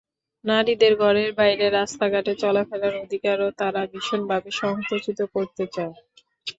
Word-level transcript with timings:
নারীদের 0.45 0.93
ঘরের 0.95 1.31
বাইরে 1.33 1.65
রাস্তাঘাটে 1.71 2.33
চলাফেরার 2.35 2.95
অধিকারও 3.03 3.49
তারা 3.59 3.81
ভীষণভাবে 3.91 4.49
সংকুচিত 4.61 5.19
করতে 5.33 5.63
চায়। 5.75 5.95